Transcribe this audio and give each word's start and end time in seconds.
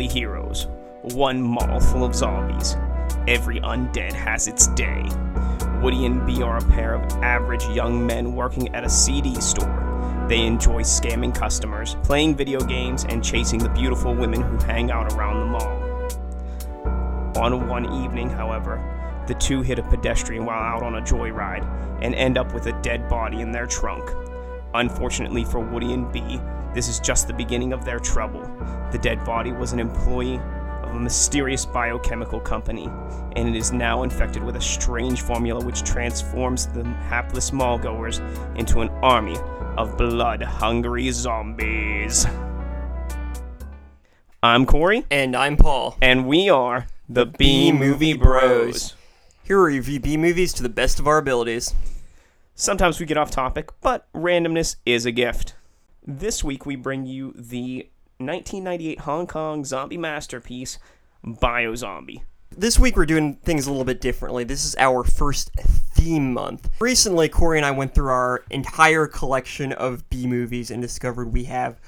heroes, 0.00 0.66
one 1.02 1.40
mall 1.40 1.80
full 1.80 2.04
of 2.04 2.14
zombies. 2.14 2.76
Every 3.28 3.60
undead 3.60 4.12
has 4.12 4.48
its 4.48 4.66
day. 4.68 5.04
Woody 5.82 6.06
and 6.06 6.24
Bee 6.26 6.42
are 6.42 6.58
a 6.58 6.70
pair 6.70 6.94
of 6.94 7.02
average 7.22 7.66
young 7.66 8.06
men 8.06 8.34
working 8.34 8.74
at 8.74 8.84
a 8.84 8.88
CD 8.88 9.40
store. 9.40 10.26
They 10.28 10.46
enjoy 10.46 10.82
scamming 10.82 11.34
customers, 11.34 11.96
playing 12.04 12.36
video 12.36 12.60
games, 12.60 13.04
and 13.04 13.22
chasing 13.22 13.58
the 13.58 13.68
beautiful 13.68 14.14
women 14.14 14.40
who 14.40 14.56
hang 14.58 14.90
out 14.90 15.12
around 15.12 15.40
the 15.40 15.46
mall. 15.46 15.82
On 17.44 17.68
one 17.68 17.92
evening, 18.04 18.30
however, 18.30 18.80
the 19.26 19.34
two 19.34 19.62
hit 19.62 19.78
a 19.78 19.82
pedestrian 19.82 20.44
while 20.44 20.62
out 20.62 20.82
on 20.82 20.96
a 20.96 21.00
joyride 21.00 21.64
and 22.02 22.14
end 22.14 22.38
up 22.38 22.52
with 22.54 22.66
a 22.66 22.82
dead 22.82 23.08
body 23.08 23.40
in 23.40 23.52
their 23.52 23.66
trunk. 23.66 24.08
Unfortunately 24.74 25.44
for 25.44 25.60
Woody 25.60 25.92
and 25.92 26.10
Bee, 26.12 26.40
this 26.74 26.88
is 26.88 26.98
just 27.00 27.26
the 27.26 27.34
beginning 27.34 27.72
of 27.72 27.84
their 27.84 27.98
trouble. 27.98 28.42
The 28.90 28.98
dead 28.98 29.24
body 29.24 29.52
was 29.52 29.72
an 29.72 29.78
employee 29.80 30.40
of 30.82 30.90
a 30.90 30.98
mysterious 30.98 31.66
biochemical 31.66 32.40
company, 32.40 32.86
and 33.36 33.48
it 33.48 33.54
is 33.56 33.72
now 33.72 34.02
infected 34.02 34.42
with 34.42 34.56
a 34.56 34.60
strange 34.60 35.20
formula 35.20 35.62
which 35.64 35.82
transforms 35.82 36.66
the 36.68 36.84
hapless 36.84 37.50
mallgoers 37.50 38.20
into 38.58 38.80
an 38.80 38.88
army 39.02 39.36
of 39.76 39.96
blood 39.98 40.42
hungry 40.42 41.10
zombies. 41.10 42.26
I'm 44.42 44.66
Corey, 44.66 45.04
And 45.10 45.36
I'm 45.36 45.56
Paul. 45.56 45.96
and 46.02 46.26
we 46.26 46.48
are 46.48 46.86
the 47.08 47.26
B 47.26 47.70
Movie 47.72 48.14
Bros. 48.14 48.96
Here 49.44 49.62
we 49.64 49.74
review 49.76 50.00
B 50.00 50.16
movies 50.16 50.52
to 50.54 50.62
the 50.62 50.68
best 50.68 50.98
of 50.98 51.06
our 51.06 51.18
abilities. 51.18 51.74
Sometimes 52.54 53.00
we 53.00 53.06
get 53.06 53.16
off 53.16 53.30
topic, 53.30 53.70
but 53.80 54.12
randomness 54.12 54.76
is 54.84 55.06
a 55.06 55.12
gift. 55.12 55.54
This 56.06 56.44
week 56.44 56.66
we 56.66 56.76
bring 56.76 57.06
you 57.06 57.32
the 57.32 57.88
1998 58.18 59.00
Hong 59.00 59.26
Kong 59.26 59.64
zombie 59.64 59.96
masterpiece, 59.96 60.78
Biozombie. 61.24 62.22
This 62.54 62.78
week 62.78 62.96
we're 62.96 63.06
doing 63.06 63.36
things 63.36 63.66
a 63.66 63.70
little 63.70 63.86
bit 63.86 64.02
differently. 64.02 64.44
This 64.44 64.66
is 64.66 64.76
our 64.78 65.02
first 65.02 65.50
theme 65.94 66.34
month. 66.34 66.68
Recently, 66.78 67.30
Corey 67.30 67.58
and 67.58 67.64
I 67.64 67.70
went 67.70 67.94
through 67.94 68.10
our 68.10 68.44
entire 68.50 69.06
collection 69.06 69.72
of 69.72 70.08
B 70.10 70.26
movies 70.26 70.70
and 70.70 70.82
discovered 70.82 71.32
we 71.32 71.44
have 71.44 71.80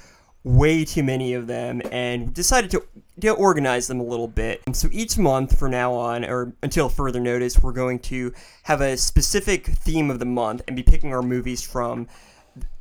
way 0.45 0.85
too 0.85 1.01
many 1.01 1.33
of 1.33 1.47
them 1.47 1.81
and 1.91 2.31
decided 2.33 2.69
to, 2.69 2.83
to 3.19 3.31
organize 3.31 3.87
them 3.87 3.99
a 3.99 4.03
little 4.03 4.27
bit. 4.27 4.61
So 4.73 4.87
each 4.91 5.17
month 5.17 5.57
from 5.57 5.71
now 5.71 5.93
on, 5.93 6.23
or 6.23 6.53
until 6.61 6.87
further 6.87 7.19
notice, 7.19 7.59
we're 7.59 7.73
going 7.73 7.99
to 7.99 8.31
have 8.63 8.79
a 8.79 8.95
specific 8.95 9.65
theme 9.65 10.11
of 10.11 10.19
the 10.19 10.25
month 10.25 10.61
and 10.67 10.75
be 10.75 10.83
picking 10.83 11.11
our 11.13 11.23
movies 11.23 11.61
from 11.61 12.07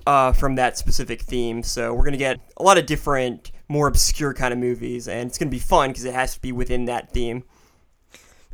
uh, 0.07 0.33
from 0.33 0.57
that 0.57 0.77
specific 0.77 1.23
theme. 1.23 1.63
So 1.63 1.95
we're 1.95 2.05
gonna 2.05 2.19
get 2.19 2.39
a 2.59 2.63
lot 2.63 2.77
of 2.77 2.85
different, 2.85 3.51
more 3.69 3.87
obscure 3.89 4.35
kind 4.35 4.53
of 4.53 4.59
movies, 4.59 5.09
and 5.09 5.29
it's 5.29 5.39
gonna 5.39 5.51
be 5.51 5.59
fun 5.59 5.91
because 5.91 6.05
it 6.05 6.13
has 6.13 6.35
to 6.35 6.43
be 6.43 6.53
within 6.53 6.85
that 6.85 7.11
theme. 7.13 7.45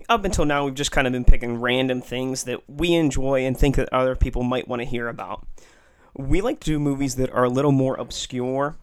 Up 0.09 0.25
until 0.25 0.45
now, 0.45 0.65
we've 0.65 0.75
just 0.75 0.93
kind 0.93 1.09
of 1.09 1.13
been 1.13 1.25
picking 1.25 1.61
random 1.61 2.01
things 2.01 2.45
that 2.45 2.61
we 2.71 2.95
enjoy 2.95 3.45
and 3.45 3.59
think 3.59 3.75
that 3.75 3.93
other 3.93 4.15
people 4.15 4.45
might 4.45 4.69
want 4.69 4.81
to 4.81 4.87
hear 4.87 5.09
about. 5.09 5.45
We 6.17 6.41
like 6.41 6.61
to 6.61 6.67
do 6.67 6.79
movies 6.79 7.17
that 7.17 7.31
are 7.31 7.45
a 7.45 7.51
little 7.51 7.73
more 7.73 7.97
obscure. 7.97 8.77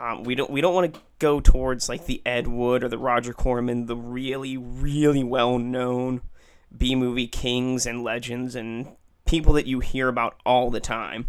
Um, 0.00 0.24
we 0.24 0.34
don't 0.34 0.50
we 0.50 0.62
don't 0.62 0.74
want 0.74 0.94
to 0.94 1.00
go 1.18 1.40
towards 1.40 1.88
like 1.88 2.06
the 2.06 2.22
Ed 2.24 2.46
Wood 2.46 2.82
or 2.82 2.88
the 2.88 2.96
Roger 2.96 3.34
Corman, 3.34 3.84
the 3.84 3.96
really 3.96 4.56
really 4.56 5.22
well 5.22 5.58
known 5.58 6.22
B 6.76 6.94
movie 6.94 7.26
kings 7.26 7.84
and 7.84 8.02
legends 8.02 8.54
and 8.54 8.88
people 9.26 9.52
that 9.54 9.66
you 9.66 9.80
hear 9.80 10.08
about 10.08 10.36
all 10.46 10.70
the 10.70 10.80
time. 10.80 11.28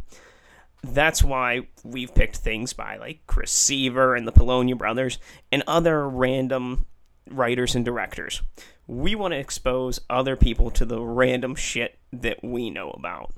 That's 0.83 1.21
why 1.21 1.67
we've 1.83 2.15
picked 2.15 2.37
things 2.37 2.71
by 2.71 2.95
like 2.95 3.19
Chris 3.27 3.51
Seaver 3.51 4.15
and 4.15 4.25
the 4.25 4.31
Polonia 4.31 4.75
brothers 4.75 5.19
and 5.51 5.63
other 5.67 6.07
random 6.07 6.85
writers 7.29 7.75
and 7.75 7.83
directors. 7.83 8.41
We 8.87 9.15
want 9.15 9.33
to 9.33 9.39
expose 9.39 9.99
other 10.09 10.37
people 10.37 10.71
to 10.71 10.85
the 10.85 11.01
random 11.01 11.55
shit 11.55 11.99
that 12.13 12.41
we 12.41 12.69
know 12.69 12.91
about. 12.91 13.33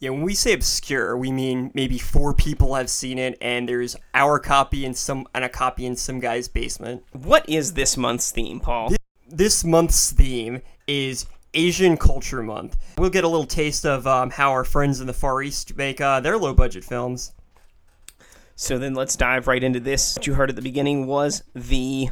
Yeah, 0.00 0.10
when 0.10 0.22
we 0.22 0.34
say 0.34 0.52
obscure, 0.52 1.16
we 1.16 1.32
mean 1.32 1.70
maybe 1.72 1.98
four 1.98 2.34
people 2.34 2.74
have 2.74 2.90
seen 2.90 3.18
it, 3.18 3.38
and 3.40 3.68
there's 3.68 3.96
our 4.12 4.38
copy 4.38 4.84
and 4.84 4.96
some 4.96 5.26
and 5.34 5.44
a 5.44 5.48
copy 5.48 5.86
in 5.86 5.96
some 5.96 6.20
guy's 6.20 6.48
basement. 6.48 7.04
What 7.12 7.48
is 7.48 7.72
this 7.72 7.96
month's 7.96 8.30
theme, 8.30 8.60
Paul? 8.60 8.92
This 9.28 9.64
month's 9.64 10.12
theme 10.12 10.60
is 10.86 11.26
Asian 11.54 11.96
Culture 11.96 12.42
Month. 12.42 12.76
We'll 12.98 13.10
get 13.10 13.24
a 13.24 13.28
little 13.28 13.46
taste 13.46 13.86
of 13.86 14.06
um, 14.06 14.30
how 14.30 14.50
our 14.50 14.64
friends 14.64 15.00
in 15.00 15.06
the 15.06 15.12
Far 15.12 15.42
East 15.42 15.76
make 15.76 16.00
uh, 16.00 16.20
their 16.20 16.36
low 16.36 16.52
budget 16.52 16.84
films. 16.84 17.32
So 18.56 18.78
then 18.78 18.94
let's 18.94 19.16
dive 19.16 19.46
right 19.48 19.62
into 19.62 19.80
this. 19.80 20.16
What 20.16 20.26
you 20.26 20.34
heard 20.34 20.50
at 20.50 20.56
the 20.56 20.62
beginning 20.62 21.06
was 21.06 21.42
the 21.54 22.10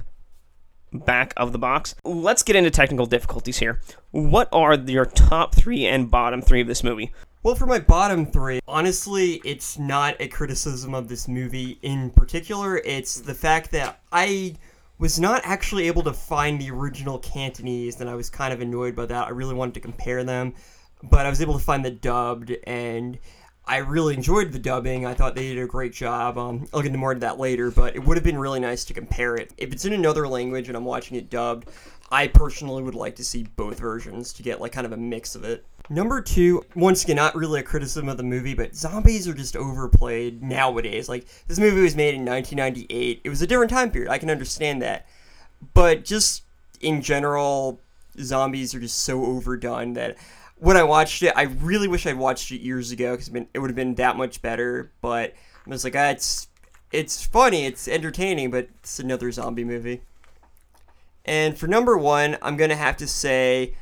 back 0.92 1.32
of 1.36 1.52
the 1.52 1.58
box. 1.58 1.94
Let's 2.04 2.42
get 2.42 2.56
into 2.56 2.70
technical 2.70 3.06
difficulties 3.06 3.58
here. 3.58 3.80
What 4.10 4.48
are 4.52 4.74
your 4.74 5.06
top 5.06 5.54
three 5.54 5.86
and 5.86 6.10
bottom 6.10 6.42
three 6.42 6.60
of 6.60 6.66
this 6.66 6.84
movie? 6.84 7.12
Well, 7.44 7.56
for 7.56 7.66
my 7.66 7.80
bottom 7.80 8.24
three, 8.24 8.60
honestly, 8.68 9.40
it's 9.44 9.76
not 9.76 10.14
a 10.20 10.28
criticism 10.28 10.94
of 10.94 11.08
this 11.08 11.26
movie 11.26 11.76
in 11.82 12.10
particular. 12.10 12.76
It's 12.84 13.18
the 13.18 13.34
fact 13.34 13.72
that 13.72 13.98
I 14.12 14.54
was 15.00 15.18
not 15.18 15.42
actually 15.42 15.88
able 15.88 16.04
to 16.04 16.12
find 16.12 16.60
the 16.60 16.70
original 16.70 17.18
Cantonese, 17.18 18.00
and 18.00 18.08
I 18.08 18.14
was 18.14 18.30
kind 18.30 18.52
of 18.52 18.60
annoyed 18.60 18.94
by 18.94 19.06
that. 19.06 19.26
I 19.26 19.30
really 19.30 19.54
wanted 19.54 19.74
to 19.74 19.80
compare 19.80 20.22
them, 20.22 20.54
but 21.02 21.26
I 21.26 21.30
was 21.30 21.42
able 21.42 21.54
to 21.54 21.64
find 21.64 21.84
the 21.84 21.90
dubbed, 21.90 22.52
and 22.62 23.18
I 23.66 23.78
really 23.78 24.14
enjoyed 24.14 24.52
the 24.52 24.60
dubbing. 24.60 25.04
I 25.04 25.14
thought 25.14 25.34
they 25.34 25.52
did 25.52 25.64
a 25.64 25.66
great 25.66 25.92
job. 25.92 26.38
Um, 26.38 26.68
I'll 26.72 26.80
get 26.80 26.88
into 26.88 26.98
more 27.00 27.10
of 27.10 27.18
that 27.20 27.40
later, 27.40 27.72
but 27.72 27.96
it 27.96 28.04
would 28.04 28.16
have 28.16 28.22
been 28.22 28.38
really 28.38 28.60
nice 28.60 28.84
to 28.84 28.94
compare 28.94 29.34
it. 29.34 29.52
If 29.56 29.72
it's 29.72 29.84
in 29.84 29.94
another 29.94 30.28
language 30.28 30.68
and 30.68 30.76
I'm 30.76 30.84
watching 30.84 31.16
it 31.16 31.28
dubbed, 31.28 31.70
I 32.12 32.28
personally 32.28 32.82
would 32.82 32.94
like 32.94 33.16
to 33.16 33.24
see 33.24 33.44
both 33.56 33.80
versions 33.80 34.32
to 34.34 34.42
get 34.44 34.60
like 34.60 34.70
kind 34.70 34.84
of 34.84 34.92
a 34.92 34.96
mix 34.96 35.34
of 35.34 35.42
it. 35.44 35.64
Number 35.92 36.22
two, 36.22 36.64
once 36.74 37.04
again, 37.04 37.16
not 37.16 37.34
really 37.34 37.60
a 37.60 37.62
criticism 37.62 38.08
of 38.08 38.16
the 38.16 38.22
movie, 38.22 38.54
but 38.54 38.74
zombies 38.74 39.28
are 39.28 39.34
just 39.34 39.54
overplayed 39.54 40.42
nowadays. 40.42 41.06
Like, 41.06 41.26
this 41.48 41.58
movie 41.58 41.82
was 41.82 41.94
made 41.94 42.14
in 42.14 42.24
1998. 42.24 43.20
It 43.22 43.28
was 43.28 43.42
a 43.42 43.46
different 43.46 43.70
time 43.70 43.90
period. 43.90 44.10
I 44.10 44.16
can 44.16 44.30
understand 44.30 44.80
that. 44.80 45.06
But 45.74 46.06
just 46.06 46.44
in 46.80 47.02
general, 47.02 47.78
zombies 48.18 48.74
are 48.74 48.80
just 48.80 49.00
so 49.00 49.22
overdone 49.22 49.92
that 49.92 50.16
when 50.56 50.78
I 50.78 50.82
watched 50.82 51.22
it, 51.24 51.34
I 51.36 51.42
really 51.42 51.88
wish 51.88 52.06
I'd 52.06 52.16
watched 52.16 52.50
it 52.52 52.62
years 52.62 52.90
ago 52.90 53.12
because 53.14 53.28
it 53.52 53.58
would 53.58 53.68
have 53.68 53.76
been 53.76 53.96
that 53.96 54.16
much 54.16 54.40
better. 54.40 54.90
But 55.02 55.34
I 55.66 55.70
was 55.70 55.84
like, 55.84 55.94
ah, 55.94 56.08
it's, 56.08 56.48
it's 56.90 57.22
funny, 57.22 57.66
it's 57.66 57.86
entertaining, 57.86 58.50
but 58.50 58.70
it's 58.80 58.98
another 58.98 59.30
zombie 59.30 59.64
movie. 59.64 60.00
And 61.26 61.58
for 61.58 61.66
number 61.66 61.98
one, 61.98 62.38
I'm 62.40 62.56
to 62.56 62.76
have 62.76 62.96
to 62.96 63.06
say 63.06 63.74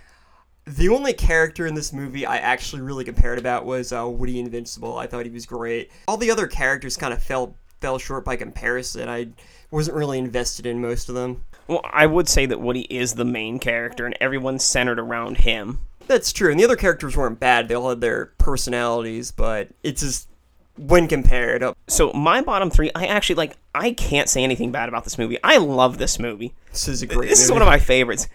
the 0.76 0.88
only 0.88 1.12
character 1.12 1.66
in 1.66 1.74
this 1.74 1.92
movie 1.92 2.24
I 2.24 2.36
actually 2.36 2.82
really 2.82 3.04
compared 3.04 3.38
about 3.38 3.64
was 3.64 3.92
uh, 3.92 4.08
Woody 4.08 4.38
Invincible. 4.38 4.98
I 4.98 5.06
thought 5.06 5.24
he 5.24 5.30
was 5.30 5.46
great. 5.46 5.90
All 6.06 6.16
the 6.16 6.30
other 6.30 6.46
characters 6.46 6.96
kind 6.96 7.12
of 7.12 7.22
fell 7.22 7.54
fell 7.80 7.98
short 7.98 8.24
by 8.24 8.36
comparison. 8.36 9.08
I 9.08 9.28
wasn't 9.70 9.96
really 9.96 10.18
invested 10.18 10.66
in 10.66 10.80
most 10.80 11.08
of 11.08 11.14
them. 11.14 11.44
Well, 11.66 11.80
I 11.84 12.06
would 12.06 12.28
say 12.28 12.46
that 12.46 12.60
Woody 12.60 12.82
is 12.82 13.14
the 13.14 13.24
main 13.24 13.58
character 13.58 14.04
and 14.04 14.16
everyone's 14.20 14.64
centered 14.64 14.98
around 14.98 15.38
him. 15.38 15.80
That's 16.06 16.32
true, 16.32 16.50
and 16.50 16.58
the 16.58 16.64
other 16.64 16.76
characters 16.76 17.16
weren't 17.16 17.38
bad. 17.38 17.68
They 17.68 17.74
all 17.74 17.90
had 17.90 18.00
their 18.00 18.26
personalities, 18.38 19.30
but 19.30 19.68
it's 19.82 20.02
just 20.02 20.28
when 20.76 21.06
compared. 21.08 21.64
So 21.86 22.12
my 22.12 22.42
bottom 22.42 22.70
three, 22.70 22.90
I 22.94 23.06
actually 23.06 23.36
like. 23.36 23.56
I 23.74 23.92
can't 23.92 24.28
say 24.28 24.42
anything 24.42 24.72
bad 24.72 24.88
about 24.88 25.04
this 25.04 25.18
movie. 25.18 25.38
I 25.44 25.58
love 25.58 25.98
this 25.98 26.18
movie. 26.18 26.52
This 26.72 26.88
is 26.88 27.02
a 27.02 27.06
great. 27.06 27.28
This 27.28 27.42
is 27.42 27.52
one 27.52 27.62
of 27.62 27.68
my 27.68 27.78
favorites. 27.78 28.28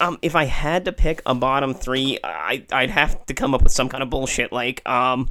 Um, 0.00 0.18
if 0.22 0.34
I 0.34 0.44
had 0.44 0.86
to 0.86 0.92
pick 0.92 1.22
a 1.26 1.34
bottom 1.34 1.74
three, 1.74 2.18
I 2.24 2.64
I'd 2.72 2.90
have 2.90 3.26
to 3.26 3.34
come 3.34 3.54
up 3.54 3.62
with 3.62 3.72
some 3.72 3.88
kind 3.88 4.02
of 4.02 4.10
bullshit 4.10 4.52
like 4.52 4.86
um, 4.88 5.28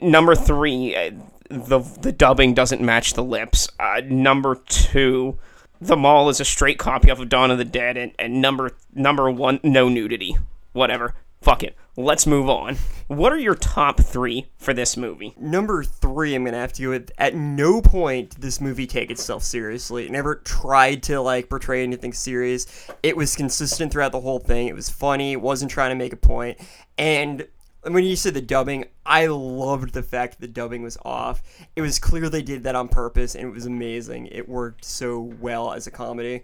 number 0.00 0.34
three, 0.34 0.96
uh, 0.96 1.10
the 1.48 1.80
the 2.00 2.12
dubbing 2.12 2.54
doesn't 2.54 2.80
match 2.80 3.14
the 3.14 3.24
lips. 3.24 3.68
Uh, 3.78 4.00
number 4.06 4.56
two, 4.66 5.38
the 5.80 5.96
mall 5.96 6.28
is 6.28 6.40
a 6.40 6.44
straight 6.44 6.78
copy 6.78 7.10
off 7.10 7.20
of 7.20 7.28
Dawn 7.28 7.50
of 7.50 7.58
the 7.58 7.64
Dead, 7.64 7.96
and, 7.96 8.12
and 8.18 8.40
number 8.40 8.72
number 8.94 9.30
one, 9.30 9.60
no 9.62 9.88
nudity. 9.88 10.36
Whatever. 10.72 11.14
Fuck 11.40 11.62
it. 11.62 11.76
Let's 11.96 12.26
move 12.26 12.48
on. 12.48 12.76
What 13.06 13.32
are 13.32 13.38
your 13.38 13.54
top 13.54 14.00
three 14.00 14.50
for 14.58 14.74
this 14.74 14.96
movie? 14.96 15.32
Number 15.38 15.84
three, 15.84 16.34
I'm 16.34 16.44
gonna 16.44 16.56
have 16.56 16.72
to 16.72 16.82
go 16.82 16.90
with. 16.90 17.12
At 17.18 17.36
no 17.36 17.80
point 17.80 18.30
did 18.30 18.42
this 18.42 18.60
movie 18.60 18.88
take 18.88 19.12
itself 19.12 19.44
seriously. 19.44 20.06
It 20.06 20.10
never 20.10 20.34
tried 20.34 21.04
to 21.04 21.20
like 21.20 21.48
portray 21.48 21.84
anything 21.84 22.12
serious. 22.12 22.66
It 23.04 23.16
was 23.16 23.36
consistent 23.36 23.92
throughout 23.92 24.10
the 24.10 24.20
whole 24.20 24.40
thing. 24.40 24.66
It 24.66 24.74
was 24.74 24.90
funny. 24.90 25.30
It 25.30 25.40
wasn't 25.40 25.70
trying 25.70 25.90
to 25.90 25.94
make 25.94 26.12
a 26.12 26.16
point. 26.16 26.58
And 26.98 27.46
when 27.82 28.02
you 28.02 28.16
said 28.16 28.34
the 28.34 28.40
dubbing, 28.40 28.86
I 29.06 29.26
loved 29.26 29.92
the 29.92 30.02
fact 30.02 30.32
that 30.32 30.40
the 30.40 30.52
dubbing 30.52 30.82
was 30.82 30.98
off. 31.04 31.44
It 31.76 31.82
was 31.82 32.00
clear 32.00 32.28
they 32.28 32.42
did 32.42 32.64
that 32.64 32.74
on 32.74 32.88
purpose, 32.88 33.36
and 33.36 33.46
it 33.46 33.52
was 33.52 33.66
amazing. 33.66 34.26
It 34.32 34.48
worked 34.48 34.84
so 34.84 35.20
well 35.20 35.72
as 35.72 35.86
a 35.86 35.92
comedy. 35.92 36.42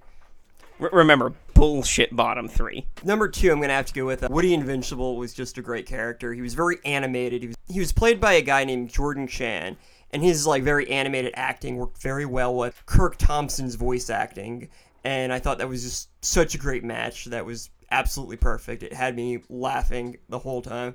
R- 0.81 0.91
remember, 0.93 1.35
bullshit 1.55 2.15
bottom 2.15 2.49
three. 2.49 2.87
Number 3.05 3.29
two, 3.29 3.51
I'm 3.51 3.59
going 3.59 3.69
to 3.69 3.75
have 3.75 3.87
to 3.87 3.93
go 3.93 4.07
with 4.07 4.25
uh, 4.25 4.29
Woody 4.31 4.55
Invincible 4.55 5.17
was 5.17 5.35
just 5.35 5.59
a 5.59 5.63
great 5.63 5.87
character. 5.87 6.33
He 6.33 6.41
was 6.41 6.55
very 6.55 6.79
animated. 6.85 7.43
He 7.43 7.49
was, 7.49 7.57
he 7.69 7.79
was 7.79 7.93
played 7.93 8.21
by 8.21 8.35
a 8.35 8.43
guy 8.43 8.65
named 8.65 8.91
Jordan 8.91 9.27
Chan, 9.27 9.77
and 10.11 10.23
his 10.23 10.47
like 10.47 10.63
very 10.63 10.91
animated 10.91 11.33
acting 11.37 11.77
worked 11.77 12.01
very 12.03 12.27
well 12.27 12.55
with 12.55 12.83
Kirk 12.87 13.17
Thompson's 13.17 13.75
voice 13.75 14.11
acting, 14.11 14.69
and 15.05 15.33
I 15.33 15.39
thought 15.39 15.59
that 15.59 15.69
was 15.69 15.83
just 15.83 16.09
such 16.25 16.55
a 16.55 16.59
great 16.59 16.85
match. 16.85 17.27
That 17.27 17.45
was 17.45 17.71
absolutely 17.91 18.37
perfect. 18.37 18.83
It 18.83 18.93
had 18.93 19.17
me 19.17 19.43
laughing 19.49 20.17
the 20.29 20.39
whole 20.39 20.63
time. 20.63 20.95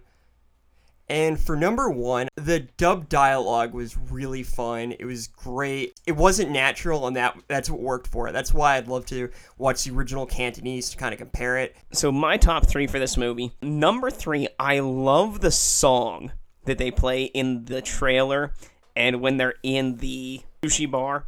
And 1.07 1.39
for 1.39 1.55
number 1.55 1.89
one, 1.89 2.29
the 2.35 2.61
dub 2.77 3.09
dialogue 3.09 3.73
was 3.73 3.95
really 3.95 4.41
fun. 4.41 4.93
It 4.99 5.05
was 5.05 5.27
great. 5.27 5.99
It 6.07 6.13
wasn't 6.13 6.49
natural, 6.51 7.05
and 7.05 7.15
that 7.15 7.37
that's 7.47 7.69
what 7.69 7.79
worked 7.79 8.07
for 8.07 8.27
it. 8.27 8.31
That's 8.31 8.53
why 8.53 8.75
I'd 8.75 8.87
love 8.87 9.05
to 9.07 9.29
watch 9.57 9.83
the 9.83 9.93
original 9.93 10.25
Cantonese 10.25 10.89
to 10.89 10.97
kind 10.97 11.13
of 11.13 11.19
compare 11.19 11.59
it. 11.59 11.75
So 11.91 12.11
my 12.11 12.37
top 12.37 12.67
three 12.67 12.87
for 12.87 12.97
this 12.97 13.17
movie. 13.17 13.51
Number 13.61 14.09
three, 14.09 14.47
I 14.59 14.79
love 14.79 15.41
the 15.41 15.51
song 15.51 16.31
that 16.65 16.79
they 16.79 16.89
play 16.89 17.25
in 17.25 17.65
the 17.65 17.81
trailer 17.83 18.53
and 18.95 19.21
when 19.21 19.37
they're 19.37 19.55
in 19.61 19.97
the 19.97 20.41
sushi 20.63 20.89
bar, 20.89 21.27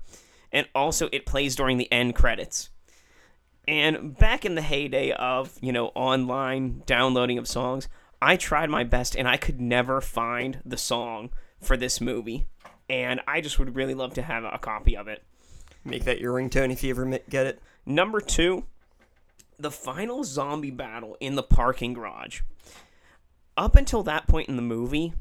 and 0.51 0.67
also 0.73 1.09
it 1.11 1.25
plays 1.25 1.55
during 1.55 1.77
the 1.77 1.91
end 1.91 2.15
credits. 2.15 2.69
And 3.67 4.17
back 4.17 4.45
in 4.45 4.55
the 4.55 4.61
heyday 4.61 5.11
of 5.11 5.57
you 5.61 5.71
know 5.71 5.87
online 5.87 6.83
downloading 6.85 7.37
of 7.37 7.47
songs, 7.47 7.89
I 8.21 8.35
tried 8.35 8.69
my 8.69 8.83
best 8.83 9.15
and 9.15 9.27
I 9.27 9.37
could 9.37 9.61
never 9.61 10.01
find 10.01 10.59
the 10.65 10.77
song 10.77 11.29
for 11.61 11.77
this 11.77 12.01
movie. 12.01 12.47
And 12.89 13.21
I 13.27 13.41
just 13.41 13.59
would 13.59 13.75
really 13.75 13.93
love 13.93 14.13
to 14.15 14.21
have 14.21 14.43
a 14.43 14.57
copy 14.57 14.95
of 14.95 15.07
it. 15.07 15.23
Make 15.83 16.05
that 16.05 16.19
your 16.19 16.33
ringtone 16.33 16.71
if 16.71 16.83
you 16.83 16.89
ever 16.89 17.05
get 17.29 17.47
it. 17.47 17.61
Number 17.85 18.19
two, 18.19 18.65
the 19.59 19.71
final 19.71 20.23
zombie 20.23 20.71
battle 20.71 21.17
in 21.19 21.35
the 21.35 21.43
parking 21.43 21.93
garage. 21.93 22.41
Up 23.55 23.75
until 23.75 24.03
that 24.03 24.27
point 24.27 24.49
in 24.49 24.55
the 24.55 24.61
movie, 24.61 25.13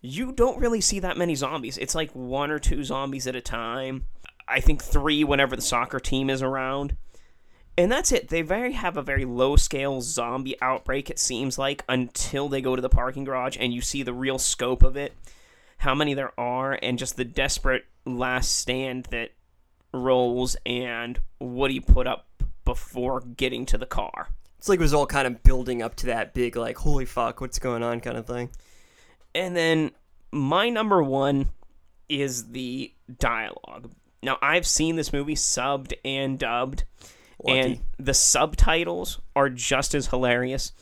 you 0.00 0.32
don't 0.32 0.60
really 0.60 0.80
see 0.80 1.00
that 1.00 1.16
many 1.16 1.34
zombies. 1.34 1.76
It's 1.78 1.94
like 1.94 2.10
one 2.12 2.50
or 2.50 2.58
two 2.58 2.84
zombies 2.84 3.26
at 3.26 3.36
a 3.36 3.40
time. 3.40 4.06
I 4.48 4.60
think 4.60 4.82
three 4.82 5.24
whenever 5.24 5.56
the 5.56 5.62
soccer 5.62 6.00
team 6.00 6.30
is 6.30 6.42
around. 6.42 6.96
And 7.80 7.90
that's 7.90 8.12
it. 8.12 8.28
They 8.28 8.42
very 8.42 8.72
have 8.72 8.98
a 8.98 9.02
very 9.02 9.24
low 9.24 9.56
scale 9.56 10.02
zombie 10.02 10.54
outbreak, 10.60 11.08
it 11.08 11.18
seems 11.18 11.56
like, 11.56 11.82
until 11.88 12.46
they 12.46 12.60
go 12.60 12.76
to 12.76 12.82
the 12.82 12.90
parking 12.90 13.24
garage 13.24 13.56
and 13.58 13.72
you 13.72 13.80
see 13.80 14.02
the 14.02 14.12
real 14.12 14.38
scope 14.38 14.82
of 14.82 14.98
it, 14.98 15.14
how 15.78 15.94
many 15.94 16.12
there 16.12 16.38
are, 16.38 16.78
and 16.82 16.98
just 16.98 17.16
the 17.16 17.24
desperate 17.24 17.86
last 18.04 18.54
stand 18.54 19.06
that 19.06 19.30
Rolls 19.94 20.58
and 20.66 21.20
what 21.38 21.70
Woody 21.70 21.80
put 21.80 22.06
up 22.06 22.26
before 22.66 23.20
getting 23.22 23.64
to 23.64 23.78
the 23.78 23.86
car. 23.86 24.28
It's 24.58 24.68
like 24.68 24.78
it 24.78 24.82
was 24.82 24.92
all 24.92 25.06
kind 25.06 25.26
of 25.26 25.42
building 25.42 25.80
up 25.80 25.94
to 25.96 26.06
that 26.08 26.34
big, 26.34 26.56
like, 26.56 26.76
holy 26.76 27.06
fuck, 27.06 27.40
what's 27.40 27.58
going 27.58 27.82
on 27.82 28.00
kind 28.00 28.18
of 28.18 28.26
thing. 28.26 28.50
And 29.34 29.56
then 29.56 29.92
my 30.32 30.68
number 30.68 31.02
one 31.02 31.48
is 32.10 32.48
the 32.48 32.92
dialogue. 33.18 33.90
Now, 34.22 34.36
I've 34.42 34.66
seen 34.66 34.96
this 34.96 35.14
movie 35.14 35.34
subbed 35.34 35.94
and 36.04 36.38
dubbed, 36.38 36.84
Lucky. 37.42 37.58
and 37.58 37.80
the 37.98 38.14
subtitles 38.14 39.20
are 39.34 39.48
just 39.48 39.94
as 39.94 40.08
hilarious 40.08 40.72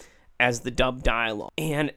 as 0.41 0.61
the 0.61 0.71
dub 0.71 1.03
dialogue. 1.03 1.53
And 1.57 1.93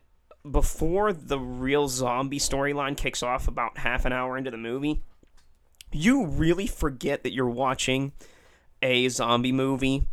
before 0.50 1.14
the 1.14 1.40
real 1.40 1.88
zombie 1.88 2.40
storyline 2.40 2.98
kicks 2.98 3.22
off 3.24 3.48
about 3.48 3.78
half 3.78 4.06
an 4.06 4.14
hour 4.14 4.38
into 4.38 4.52
the 4.52 4.58
movie, 4.58 5.02
you 5.92 6.26
really 6.26 6.68
forget 6.68 7.24
that 7.24 7.34
you're 7.34 7.50
watching 7.50 8.12
a 8.82 9.08
zombie 9.10 9.52
movie 9.52 10.08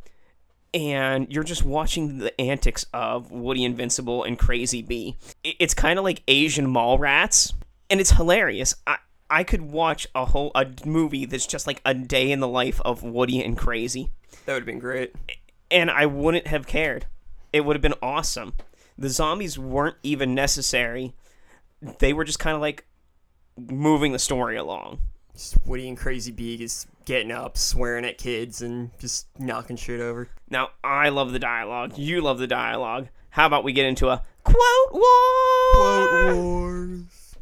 and 0.75 1.33
you're 1.33 1.45
just 1.45 1.65
watching 1.65 2.19
the 2.19 2.39
antics 2.41 2.85
of 2.93 3.31
Woody 3.31 3.65
Invincible 3.65 4.23
and 4.25 4.39
Crazy 4.39 4.83
Bee. 4.83 5.17
It's 5.43 5.75
kind 5.75 5.99
of 5.99 6.05
like 6.05 6.23
Asian 6.29 6.69
mall 6.69 6.99
rats, 6.99 7.55
and 7.89 8.01
it's 8.01 8.11
hilarious. 8.11 8.75
I 8.87 8.99
I 9.31 9.45
could 9.45 9.63
watch 9.63 10.07
a 10.15 10.27
whole 10.27 10.51
a 10.55 10.67
movie 10.85 11.25
that's 11.25 11.47
just 11.47 11.67
like 11.67 11.81
a 11.85 11.95
day 11.95 12.31
in 12.31 12.41
the 12.41 12.49
life 12.49 12.81
of 12.83 13.03
Woody 13.03 13.43
and 13.43 13.57
Crazy, 13.57 14.11
That 14.47 14.55
would 14.55 14.61
have 14.63 14.67
been 14.67 14.79
great. 14.79 15.15
and 15.71 15.91
I 15.91 16.07
wouldn't 16.07 16.47
have 16.47 16.67
cared. 16.67 17.07
It 17.53 17.63
would 17.63 17.77
have 17.77 17.83
been 17.83 17.95
awesome. 18.03 18.55
The 18.97 19.09
zombies 19.11 19.59
weren't 19.59 19.97
even 20.03 20.35
necessary. 20.35 21.15
They 21.99 22.13
were 22.13 22.25
just 22.25 22.39
kind 22.39 22.55
of 22.55 22.61
like 22.61 22.85
moving 23.57 24.13
the 24.13 24.19
story 24.19 24.57
along. 24.57 24.99
Just 25.35 25.57
Woody 25.67 25.87
and 25.89 25.97
Crazy 25.97 26.33
Bee 26.33 26.63
is 26.63 26.87
getting 27.05 27.31
up, 27.31 27.57
swearing 27.57 28.05
at 28.05 28.19
kids, 28.19 28.61
and 28.61 28.91
just 28.99 29.29
knocking 29.39 29.77
shit 29.77 30.01
over. 30.01 30.29
Now, 30.51 30.71
I 30.83 31.11
love 31.11 31.33
the 31.33 31.39
dialogue. 31.39 31.97
You 31.97 32.21
love 32.21 32.39
the 32.39 32.47
dialogue. 32.49 33.09
How 33.31 33.47
about 33.47 33.63
we 33.63 33.73
get 33.73 33.87
into 33.87 34.09
a 34.09 34.23
quote 34.43 34.93
war? 34.93 35.73
Quote 35.75 36.37
Wars. 36.37 37.37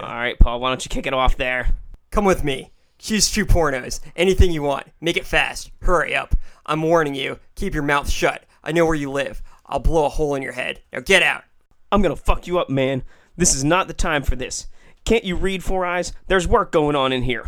All 0.00 0.08
right, 0.08 0.36
Paul, 0.38 0.58
why 0.58 0.70
don't 0.70 0.84
you 0.84 0.88
kick 0.88 1.06
it 1.06 1.14
off 1.14 1.36
there? 1.36 1.74
Come 2.10 2.24
with 2.24 2.42
me. 2.42 2.71
Choose 3.02 3.32
two 3.32 3.44
pornos. 3.44 3.98
Anything 4.14 4.52
you 4.52 4.62
want. 4.62 4.86
Make 5.00 5.16
it 5.16 5.26
fast. 5.26 5.72
Hurry 5.82 6.14
up. 6.14 6.36
I'm 6.64 6.82
warning 6.82 7.16
you. 7.16 7.40
Keep 7.56 7.74
your 7.74 7.82
mouth 7.82 8.08
shut. 8.08 8.44
I 8.62 8.70
know 8.70 8.86
where 8.86 8.94
you 8.94 9.10
live. 9.10 9.42
I'll 9.66 9.80
blow 9.80 10.06
a 10.06 10.08
hole 10.08 10.36
in 10.36 10.42
your 10.42 10.52
head. 10.52 10.80
Now 10.92 11.00
get 11.00 11.20
out. 11.20 11.42
I'm 11.90 12.00
gonna 12.00 12.14
fuck 12.14 12.46
you 12.46 12.60
up, 12.60 12.70
man. 12.70 13.02
This 13.36 13.56
is 13.56 13.64
not 13.64 13.88
the 13.88 13.92
time 13.92 14.22
for 14.22 14.36
this. 14.36 14.68
Can't 15.04 15.24
you 15.24 15.34
read 15.34 15.64
Four 15.64 15.84
Eyes? 15.84 16.12
There's 16.28 16.46
work 16.46 16.70
going 16.70 16.94
on 16.94 17.12
in 17.12 17.24
here. 17.24 17.44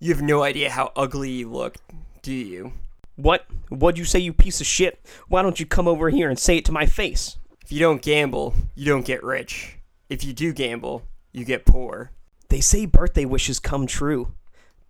You 0.00 0.12
have 0.12 0.22
no 0.22 0.42
idea 0.42 0.68
how 0.68 0.92
ugly 0.94 1.30
you 1.30 1.50
look, 1.50 1.78
do 2.20 2.34
you? 2.34 2.74
What? 3.16 3.46
What'd 3.70 3.98
you 3.98 4.04
say, 4.04 4.18
you 4.18 4.34
piece 4.34 4.60
of 4.60 4.66
shit? 4.66 5.00
Why 5.28 5.40
don't 5.40 5.58
you 5.58 5.64
come 5.64 5.88
over 5.88 6.10
here 6.10 6.28
and 6.28 6.38
say 6.38 6.58
it 6.58 6.66
to 6.66 6.72
my 6.72 6.84
face? 6.84 7.38
If 7.64 7.72
you 7.72 7.78
don't 7.78 8.02
gamble, 8.02 8.52
you 8.74 8.84
don't 8.84 9.06
get 9.06 9.24
rich. 9.24 9.78
If 10.10 10.24
you 10.24 10.34
do 10.34 10.52
gamble, 10.52 11.04
you 11.32 11.46
get 11.46 11.64
poor. 11.64 12.10
They 12.50 12.60
say 12.60 12.84
birthday 12.84 13.24
wishes 13.24 13.58
come 13.58 13.86
true. 13.86 14.34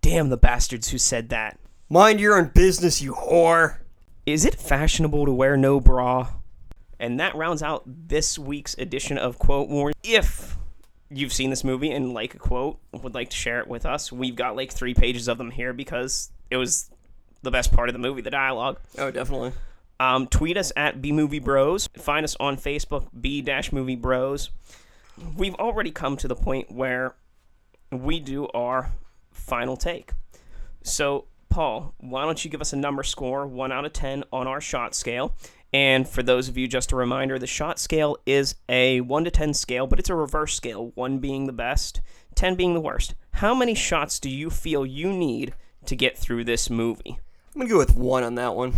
Damn 0.00 0.30
the 0.30 0.36
bastards 0.36 0.88
who 0.90 0.98
said 0.98 1.28
that. 1.28 1.58
Mind 1.88 2.20
your 2.20 2.38
own 2.38 2.48
business, 2.48 3.02
you 3.02 3.12
whore. 3.12 3.78
Is 4.24 4.44
it 4.44 4.54
fashionable 4.54 5.26
to 5.26 5.32
wear 5.32 5.56
no 5.56 5.80
bra? 5.80 6.28
And 6.98 7.18
that 7.18 7.34
rounds 7.34 7.62
out 7.62 7.82
this 7.86 8.38
week's 8.38 8.74
edition 8.74 9.18
of 9.18 9.38
Quote 9.38 9.68
War. 9.68 9.92
If 10.02 10.56
you've 11.10 11.32
seen 11.32 11.50
this 11.50 11.64
movie 11.64 11.90
and 11.90 12.14
like 12.14 12.34
a 12.34 12.38
quote, 12.38 12.78
would 12.92 13.14
like 13.14 13.30
to 13.30 13.36
share 13.36 13.60
it 13.60 13.66
with 13.66 13.84
us, 13.84 14.12
we've 14.12 14.36
got 14.36 14.54
like 14.54 14.70
three 14.72 14.94
pages 14.94 15.26
of 15.26 15.38
them 15.38 15.50
here 15.50 15.72
because 15.72 16.30
it 16.50 16.56
was 16.56 16.90
the 17.42 17.50
best 17.50 17.72
part 17.72 17.88
of 17.88 17.92
the 17.94 17.98
movie, 17.98 18.20
the 18.20 18.30
dialogue. 18.30 18.78
Oh, 18.98 19.10
definitely. 19.10 19.52
Um, 19.98 20.26
tweet 20.26 20.56
us 20.56 20.72
at 20.76 21.02
B 21.02 21.12
Movie 21.12 21.38
Bros. 21.40 21.88
Find 21.96 22.24
us 22.24 22.36
on 22.40 22.56
Facebook, 22.56 23.08
B 23.18 23.42
Dash 23.42 23.72
Movie 23.72 23.96
Bros. 23.96 24.50
We've 25.36 25.54
already 25.56 25.90
come 25.90 26.16
to 26.18 26.28
the 26.28 26.36
point 26.36 26.70
where 26.70 27.14
we 27.90 28.20
do 28.20 28.48
our 28.48 28.92
final 29.50 29.76
take. 29.76 30.12
So, 30.84 31.26
Paul, 31.48 31.92
why 31.98 32.24
don't 32.24 32.44
you 32.44 32.50
give 32.50 32.60
us 32.60 32.72
a 32.72 32.76
number 32.76 33.02
score, 33.02 33.48
1 33.48 33.72
out 33.72 33.84
of 33.84 33.92
10, 33.92 34.22
on 34.32 34.46
our 34.46 34.60
shot 34.60 34.94
scale? 34.94 35.34
And 35.72 36.08
for 36.08 36.22
those 36.22 36.48
of 36.48 36.56
you, 36.56 36.68
just 36.68 36.92
a 36.92 36.96
reminder 36.96 37.36
the 37.36 37.48
shot 37.48 37.80
scale 37.80 38.16
is 38.24 38.54
a 38.68 39.00
1 39.00 39.24
to 39.24 39.30
10 39.30 39.54
scale, 39.54 39.88
but 39.88 39.98
it's 39.98 40.08
a 40.08 40.14
reverse 40.14 40.54
scale, 40.54 40.92
1 40.94 41.18
being 41.18 41.46
the 41.46 41.52
best, 41.52 42.00
10 42.36 42.54
being 42.54 42.74
the 42.74 42.80
worst. 42.80 43.16
How 43.32 43.52
many 43.52 43.74
shots 43.74 44.20
do 44.20 44.30
you 44.30 44.50
feel 44.50 44.86
you 44.86 45.12
need 45.12 45.54
to 45.86 45.96
get 45.96 46.16
through 46.16 46.44
this 46.44 46.70
movie? 46.70 47.18
I'm 47.54 47.60
gonna 47.60 47.70
go 47.70 47.78
with 47.78 47.96
one 47.96 48.22
on 48.22 48.36
that 48.36 48.54
one. 48.54 48.72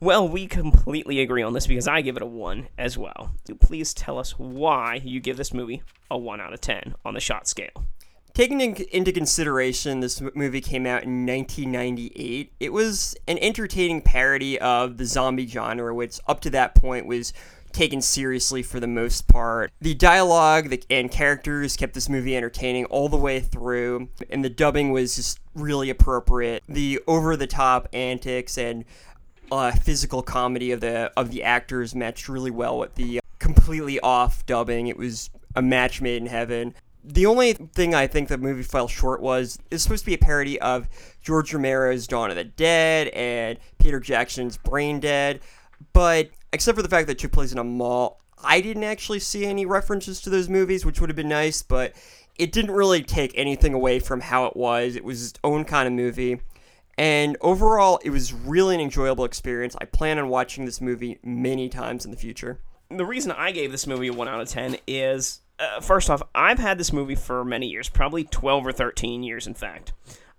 Well, 0.00 0.26
we 0.26 0.46
completely 0.46 1.20
agree 1.20 1.42
on 1.42 1.52
this 1.52 1.66
because 1.66 1.86
I 1.86 2.00
give 2.00 2.16
it 2.16 2.22
a 2.22 2.26
1 2.26 2.68
as 2.78 2.96
well. 2.96 3.32
So 3.46 3.54
please 3.54 3.92
tell 3.92 4.18
us 4.18 4.38
why 4.38 5.02
you 5.04 5.20
give 5.20 5.36
this 5.36 5.52
movie 5.52 5.82
a 6.10 6.16
1 6.16 6.40
out 6.40 6.54
of 6.54 6.62
10 6.62 6.94
on 7.04 7.12
the 7.12 7.20
shot 7.20 7.46
scale. 7.46 7.84
Taking 8.34 8.60
in- 8.60 8.76
into 8.92 9.12
consideration 9.12 10.00
this 10.00 10.20
movie 10.34 10.60
came 10.60 10.86
out 10.86 11.04
in 11.04 11.26
1998, 11.26 12.52
it 12.60 12.72
was 12.72 13.16
an 13.26 13.38
entertaining 13.38 14.02
parody 14.02 14.58
of 14.58 14.96
the 14.98 15.06
zombie 15.06 15.46
genre, 15.46 15.94
which 15.94 16.20
up 16.26 16.40
to 16.40 16.50
that 16.50 16.74
point 16.74 17.06
was 17.06 17.32
taken 17.72 18.00
seriously 18.00 18.62
for 18.62 18.80
the 18.80 18.86
most 18.86 19.28
part. 19.28 19.72
The 19.80 19.94
dialogue 19.94 20.70
the, 20.70 20.82
and 20.90 21.10
characters 21.10 21.76
kept 21.76 21.94
this 21.94 22.08
movie 22.08 22.36
entertaining 22.36 22.86
all 22.86 23.08
the 23.08 23.16
way 23.16 23.40
through, 23.40 24.08
and 24.28 24.44
the 24.44 24.50
dubbing 24.50 24.90
was 24.90 25.16
just 25.16 25.38
really 25.54 25.90
appropriate. 25.90 26.62
The 26.68 27.00
over-the-top 27.06 27.88
antics 27.92 28.58
and 28.58 28.84
uh, 29.52 29.72
physical 29.72 30.22
comedy 30.22 30.70
of 30.70 30.80
the 30.80 31.12
of 31.16 31.30
the 31.30 31.42
actors 31.42 31.94
matched 31.94 32.28
really 32.28 32.50
well 32.50 32.78
with 32.78 32.94
the 32.94 33.20
completely 33.38 33.98
off 34.00 34.46
dubbing. 34.46 34.86
It 34.86 34.96
was 34.96 35.30
a 35.56 35.62
match 35.62 36.00
made 36.00 36.22
in 36.22 36.26
heaven. 36.26 36.74
The 37.02 37.26
only 37.26 37.54
thing 37.54 37.94
I 37.94 38.06
think 38.06 38.28
the 38.28 38.38
movie 38.38 38.62
fell 38.62 38.88
short 38.88 39.22
was 39.22 39.58
it's 39.70 39.82
supposed 39.82 40.04
to 40.04 40.06
be 40.06 40.14
a 40.14 40.18
parody 40.18 40.60
of 40.60 40.88
George 41.22 41.52
Romero's 41.52 42.06
Dawn 42.06 42.30
of 42.30 42.36
the 42.36 42.44
Dead 42.44 43.08
and 43.08 43.58
Peter 43.78 44.00
Jackson's 44.00 44.56
Brain 44.56 45.00
Dead, 45.00 45.40
but 45.92 46.30
except 46.52 46.76
for 46.76 46.82
the 46.82 46.88
fact 46.88 47.06
that 47.06 47.18
took 47.18 47.32
place 47.32 47.52
in 47.52 47.58
a 47.58 47.64
mall, 47.64 48.20
I 48.42 48.60
didn't 48.60 48.84
actually 48.84 49.20
see 49.20 49.46
any 49.46 49.66
references 49.66 50.20
to 50.22 50.30
those 50.30 50.48
movies, 50.48 50.84
which 50.84 51.00
would 51.00 51.10
have 51.10 51.16
been 51.16 51.28
nice, 51.28 51.62
but 51.62 51.94
it 52.36 52.52
didn't 52.52 52.70
really 52.70 53.02
take 53.02 53.32
anything 53.34 53.74
away 53.74 53.98
from 53.98 54.20
how 54.20 54.46
it 54.46 54.56
was. 54.56 54.96
It 54.96 55.04
was 55.04 55.30
its 55.30 55.40
own 55.44 55.64
kind 55.64 55.86
of 55.86 55.92
movie. 55.92 56.40
And 56.96 57.36
overall, 57.40 57.98
it 58.04 58.10
was 58.10 58.32
really 58.32 58.74
an 58.74 58.80
enjoyable 58.80 59.24
experience. 59.24 59.76
I 59.80 59.84
plan 59.86 60.18
on 60.18 60.28
watching 60.28 60.64
this 60.64 60.80
movie 60.80 61.18
many 61.22 61.68
times 61.68 62.04
in 62.04 62.10
the 62.10 62.16
future. 62.16 62.60
The 62.90 63.06
reason 63.06 63.30
I 63.32 63.52
gave 63.52 63.72
this 63.72 63.86
movie 63.86 64.08
a 64.08 64.12
1 64.12 64.28
out 64.28 64.40
of 64.40 64.48
10 64.48 64.76
is 64.86 65.40
uh, 65.60 65.80
first 65.80 66.08
off, 66.08 66.22
I've 66.34 66.58
had 66.58 66.78
this 66.78 66.92
movie 66.92 67.14
for 67.14 67.44
many 67.44 67.66
years, 67.66 67.88
probably 67.88 68.24
12 68.24 68.66
or 68.66 68.72
13 68.72 69.22
years, 69.22 69.46
in 69.46 69.54
fact. 69.54 69.92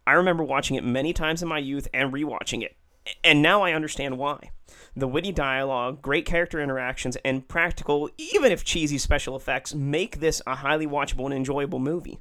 I 0.06 0.14
remember 0.14 0.44
watching 0.44 0.76
it 0.76 0.84
many 0.84 1.14
times 1.14 1.44
in 1.44 1.48
my 1.48 1.60
youth 1.60 1.88
and 1.94 2.12
rewatching 2.12 2.64
it, 2.64 2.76
and 3.24 3.42
now 3.42 3.62
I 3.62 3.74
understand 3.74 4.18
why. 4.18 4.50
The 4.96 5.08
witty 5.08 5.32
dialogue, 5.32 6.02
great 6.02 6.26
character 6.26 6.60
interactions, 6.60 7.18
and 7.24 7.48
practical, 7.48 8.10
even 8.18 8.52
if 8.52 8.64
cheesy 8.64 8.98
special 8.98 9.36
effects 9.36 9.76
make 9.76 10.20
this 10.20 10.42
a 10.48 10.56
highly 10.56 10.88
watchable 10.88 11.26
and 11.26 11.34
enjoyable 11.34 11.80
movie. 11.80 12.20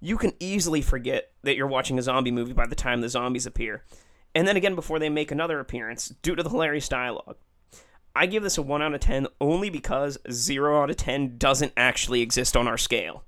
You 0.00 0.18
can 0.18 0.32
easily 0.40 0.82
forget 0.82 1.30
that 1.42 1.56
you're 1.56 1.66
watching 1.66 1.98
a 1.98 2.02
zombie 2.02 2.32
movie 2.32 2.52
by 2.52 2.66
the 2.66 2.74
time 2.74 3.00
the 3.00 3.08
zombies 3.08 3.46
appear, 3.46 3.84
and 4.34 4.46
then 4.46 4.56
again 4.56 4.74
before 4.74 4.98
they 4.98 5.08
make 5.08 5.30
another 5.30 5.60
appearance 5.60 6.08
due 6.22 6.34
to 6.34 6.42
the 6.42 6.50
hilarious 6.50 6.88
dialogue. 6.88 7.36
I 8.16 8.24
give 8.24 8.42
this 8.42 8.56
a 8.56 8.62
1 8.62 8.80
out 8.80 8.94
of 8.94 9.00
10 9.00 9.26
only 9.42 9.68
because 9.68 10.16
0 10.30 10.82
out 10.82 10.90
of 10.90 10.96
10 10.96 11.36
doesn't 11.36 11.74
actually 11.76 12.22
exist 12.22 12.56
on 12.56 12.66
our 12.66 12.78
scale. 12.78 13.24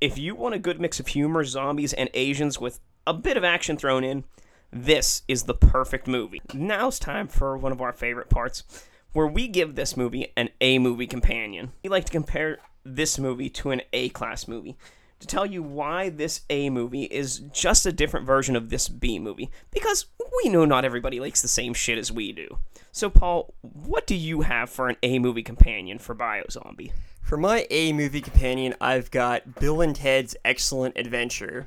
If 0.00 0.16
you 0.16 0.36
want 0.36 0.54
a 0.54 0.60
good 0.60 0.80
mix 0.80 1.00
of 1.00 1.08
humor, 1.08 1.44
zombies, 1.44 1.92
and 1.92 2.08
Asians 2.14 2.60
with 2.60 2.78
a 3.04 3.12
bit 3.12 3.36
of 3.36 3.42
action 3.42 3.76
thrown 3.76 4.04
in, 4.04 4.24
this 4.72 5.22
is 5.26 5.42
the 5.42 5.54
perfect 5.54 6.06
movie. 6.06 6.40
Now 6.54 6.86
it's 6.88 7.00
time 7.00 7.26
for 7.26 7.58
one 7.58 7.72
of 7.72 7.80
our 7.80 7.92
favorite 7.92 8.30
parts, 8.30 8.86
where 9.12 9.26
we 9.26 9.48
give 9.48 9.74
this 9.74 9.96
movie 9.96 10.32
an 10.36 10.50
A 10.60 10.78
movie 10.78 11.08
companion. 11.08 11.72
We 11.82 11.90
like 11.90 12.04
to 12.04 12.12
compare 12.12 12.58
this 12.84 13.18
movie 13.18 13.50
to 13.50 13.72
an 13.72 13.82
A 13.92 14.08
class 14.10 14.46
movie 14.46 14.76
to 15.20 15.26
tell 15.26 15.46
you 15.46 15.62
why 15.62 16.08
this 16.08 16.42
A 16.50 16.70
movie 16.70 17.04
is 17.04 17.38
just 17.52 17.86
a 17.86 17.92
different 17.92 18.26
version 18.26 18.56
of 18.56 18.70
this 18.70 18.88
B 18.88 19.18
movie, 19.18 19.50
because 19.70 20.06
we 20.42 20.50
know 20.50 20.64
not 20.64 20.84
everybody 20.84 21.20
likes 21.20 21.42
the 21.42 21.48
same 21.48 21.74
shit 21.74 21.98
as 21.98 22.10
we 22.10 22.32
do. 22.32 22.58
So, 22.92 23.08
Paul, 23.08 23.54
what 23.60 24.06
do 24.06 24.16
you 24.16 24.40
have 24.40 24.68
for 24.68 24.88
an 24.88 24.96
A 25.02 25.18
movie 25.18 25.42
companion 25.42 25.98
for 25.98 26.14
Biozombie? 26.14 26.92
For 27.22 27.36
my 27.36 27.66
A 27.70 27.92
movie 27.92 28.20
companion, 28.20 28.74
I've 28.80 29.10
got 29.10 29.60
Bill 29.60 29.80
and 29.80 29.94
Ted's 29.94 30.34
Excellent 30.44 30.96
Adventure. 30.96 31.66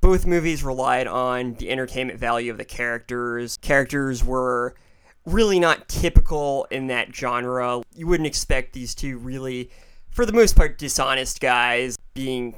Both 0.00 0.26
movies 0.26 0.64
relied 0.64 1.06
on 1.06 1.54
the 1.54 1.70
entertainment 1.70 2.18
value 2.18 2.50
of 2.50 2.58
the 2.58 2.64
characters. 2.64 3.56
Characters 3.58 4.24
were 4.24 4.74
really 5.24 5.60
not 5.60 5.88
typical 5.88 6.66
in 6.70 6.88
that 6.88 7.14
genre. 7.14 7.82
You 7.94 8.06
wouldn't 8.06 8.26
expect 8.26 8.72
these 8.72 8.94
two 8.94 9.18
really, 9.18 9.70
for 10.10 10.26
the 10.26 10.32
most 10.32 10.56
part, 10.56 10.78
dishonest 10.78 11.40
guys 11.40 11.96
being 12.14 12.56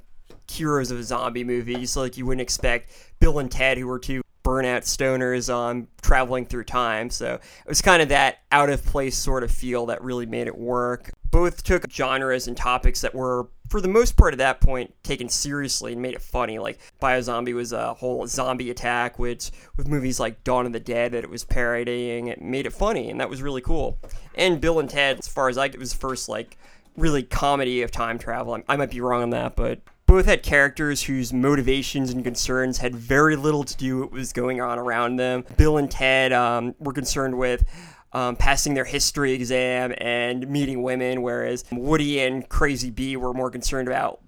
heroes 0.51 0.91
of 0.91 0.99
a 0.99 1.03
zombie 1.03 1.45
movie, 1.45 1.57
movies. 1.57 1.97
Like 1.97 2.17
you 2.17 2.27
wouldn't 2.27 2.43
expect 2.43 2.91
Bill 3.21 3.39
and 3.39 3.51
Ted, 3.51 3.79
who 3.79 3.87
were 3.87 3.99
two 3.99 4.23
burnout 4.45 4.83
stoners, 4.83 5.53
um, 5.53 5.89
traveling 6.03 6.47
through 6.47 6.65
time. 6.65 7.11
So 7.11 7.35
it 7.35 7.69
was 7.69 7.83
kind 7.83 8.01
of 8.01 8.09
that 8.11 8.39
out 8.53 8.71
of 8.71 8.85
place 8.85 9.17
sort 9.19 9.43
of 9.43 9.51
feel 9.51 9.87
that 9.87 10.03
really 10.03 10.27
made 10.27 10.47
it 10.47 10.57
work. 10.57 11.11
Both 11.31 11.65
took 11.65 11.91
genres 11.91 12.47
and 12.47 12.57
topics 12.57 13.01
that 13.01 13.15
were 13.15 13.49
for 13.69 13.81
the 13.81 13.89
most 13.89 14.17
part 14.17 14.33
at 14.33 14.39
that 14.39 14.61
point 14.61 14.95
taken 15.03 15.29
seriously 15.29 15.93
and 15.93 16.01
made 16.01 16.15
it 16.15 16.23
funny. 16.23 16.61
Like 16.61 16.79
Biozombie 17.03 17.55
was 17.55 17.73
a 17.73 17.95
whole 17.95 18.25
zombie 18.29 18.71
attack, 18.71 19.19
which 19.19 19.51
with 19.77 19.89
movies 19.89 20.21
like 20.21 20.45
Dawn 20.45 20.67
of 20.67 20.73
the 20.73 20.81
Dead 20.81 21.13
that 21.13 21.25
it 21.25 21.31
was 21.31 21.43
parodying, 21.43 22.29
it 22.29 22.41
made 22.41 22.65
it 22.65 22.73
funny, 22.73 23.11
and 23.11 23.21
that 23.21 23.29
was 23.29 23.43
really 23.43 23.61
cool. 23.61 23.99
And 24.37 24.61
Bill 24.61 24.79
and 24.79 24.89
Ted, 24.89 25.19
as 25.19 25.27
far 25.27 25.49
as 25.49 25.59
I 25.59 25.67
it 25.67 25.81
was 25.81 25.93
first 25.93 26.29
like 26.29 26.57
really 26.97 27.25
comedy 27.25 27.83
of 27.83 27.91
time 27.91 28.19
travel. 28.19 28.63
I 28.69 28.77
might 28.77 28.93
be 28.93 29.01
wrong 29.01 29.23
on 29.23 29.31
that, 29.31 29.57
but 29.57 29.81
both 30.07 30.27
had 30.27 30.43
characters 30.43 31.03
whose 31.03 31.33
motivations 31.33 32.11
and 32.11 32.23
concerns 32.23 32.79
had 32.79 32.95
very 32.95 33.37
little 33.37 33.65
to 33.65 33.77
do 33.77 33.97
with 33.97 34.05
what 34.05 34.13
was 34.13 34.33
going 34.33 34.61
on 34.61 34.79
around 34.79 35.17
them. 35.17 35.45
Bill 35.57 35.79
and 35.79 35.91
Ted 35.91 36.33
um, 36.33 36.75
were 36.79 36.93
concerned 36.93 37.37
with 37.37 37.65
um, 38.13 38.37
passing 38.37 38.75
their 38.75 38.85
history 38.85 39.33
exam 39.33 39.93
and 39.99 40.49
meeting 40.49 40.83
women, 40.83 41.23
whereas 41.23 41.65
Woody 41.73 42.21
and 42.21 42.49
Crazy 42.49 42.91
Bee 42.91 43.17
were 43.17 43.35
more 43.35 43.51
concerned 43.51 43.89
about 43.89 44.21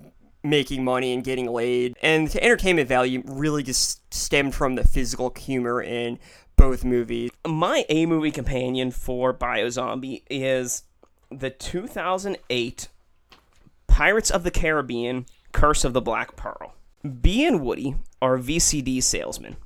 making 0.42 0.84
money 0.84 1.14
and 1.14 1.24
getting 1.24 1.46
laid. 1.50 1.96
And 2.02 2.28
the 2.28 2.42
entertainment 2.42 2.88
value 2.88 3.22
really 3.24 3.62
just 3.62 4.12
stemmed 4.12 4.54
from 4.54 4.74
the 4.74 4.84
physical 4.84 5.32
humor 5.36 5.80
in 5.80 6.18
both 6.56 6.84
movies. 6.84 7.30
My 7.46 7.84
A 7.88 8.06
movie 8.06 8.30
companion 8.30 8.90
for 8.90 9.32
Biozombie 9.32 10.22
is 10.28 10.82
the 11.30 11.50
2008 11.50 12.88
Pirates 13.86 14.30
of 14.30 14.44
the 14.44 14.50
Caribbean 14.50 15.26
Curse 15.52 15.84
of 15.84 15.92
the 15.92 16.00
Black 16.00 16.36
Pearl. 16.36 16.74
Bee 17.22 17.46
and 17.46 17.60
Woody 17.60 17.96
are 18.20 18.38
VCD 18.38 19.02
salesmen. 19.02 19.56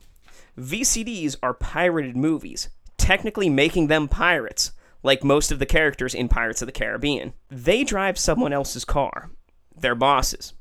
VCDs 0.59 1.37
are 1.43 1.55
pirated 1.55 2.17
movies, 2.17 2.69
technically 2.99 3.49
making 3.49 3.87
them 3.87 4.09
pirates, 4.09 4.73
like 5.03 5.25
most 5.25 5.51
of 5.51 5.59
the 5.59 5.67
characters 5.67 6.15
in 6.15 6.29
Pirates 6.29 6.63
of 6.63 6.67
the 6.67 6.73
Caribbean. 6.73 7.33
They 7.51 7.85
drive 7.85 8.19
someone 8.19 8.53
else's 8.53 8.85
car, 8.85 9.31
their 9.75 9.95
bosses, 9.95 10.53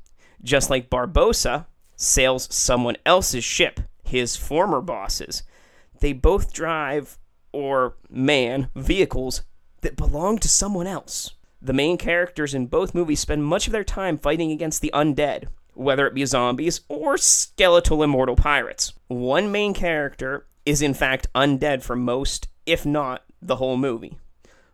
just 0.42 0.70
like 0.70 0.90
Barbossa 0.90 1.66
sails 1.96 2.48
someone 2.54 2.96
else's 3.06 3.44
ship, 3.44 3.80
his 4.02 4.34
former 4.34 4.80
bosses. 4.80 5.42
They 6.00 6.12
both 6.12 6.52
drive 6.52 7.18
or 7.52 7.96
man 8.10 8.70
vehicles 8.74 9.42
that 9.82 9.96
belong 9.96 10.38
to 10.38 10.48
someone 10.48 10.86
else. 10.86 11.32
The 11.64 11.72
main 11.72 11.96
characters 11.96 12.54
in 12.54 12.66
both 12.66 12.92
movies 12.92 13.20
spend 13.20 13.44
much 13.44 13.68
of 13.68 13.72
their 13.72 13.84
time 13.84 14.18
fighting 14.18 14.50
against 14.50 14.82
the 14.82 14.90
undead, 14.92 15.46
whether 15.74 16.08
it 16.08 16.14
be 16.14 16.24
zombies 16.24 16.80
or 16.88 17.16
skeletal 17.16 18.02
immortal 18.02 18.34
pirates. 18.34 18.94
One 19.06 19.52
main 19.52 19.72
character 19.72 20.46
is 20.66 20.82
in 20.82 20.92
fact 20.92 21.28
undead 21.36 21.84
for 21.84 21.94
most, 21.94 22.48
if 22.66 22.84
not 22.84 23.22
the 23.40 23.56
whole 23.56 23.76
movie. 23.76 24.18